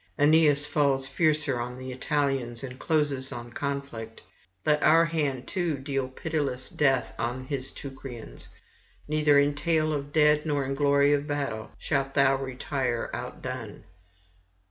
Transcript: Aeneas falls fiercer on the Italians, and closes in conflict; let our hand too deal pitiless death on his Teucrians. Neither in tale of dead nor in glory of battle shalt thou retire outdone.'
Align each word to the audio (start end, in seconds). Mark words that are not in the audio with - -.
Aeneas 0.17 0.65
falls 0.65 1.05
fiercer 1.05 1.61
on 1.61 1.77
the 1.77 1.91
Italians, 1.91 2.63
and 2.63 2.79
closes 2.79 3.31
in 3.31 3.51
conflict; 3.51 4.23
let 4.65 4.81
our 4.81 5.05
hand 5.05 5.47
too 5.47 5.77
deal 5.77 6.07
pitiless 6.07 6.69
death 6.69 7.13
on 7.19 7.43
his 7.45 7.69
Teucrians. 7.69 8.47
Neither 9.07 9.37
in 9.37 9.53
tale 9.53 9.93
of 9.93 10.11
dead 10.11 10.43
nor 10.43 10.65
in 10.65 10.73
glory 10.73 11.13
of 11.13 11.27
battle 11.27 11.69
shalt 11.77 12.15
thou 12.15 12.35
retire 12.37 13.11
outdone.' 13.13 13.83